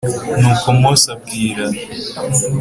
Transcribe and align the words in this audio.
Nuko 0.39 0.67
Mose 0.81 1.07
abwira 1.15 1.65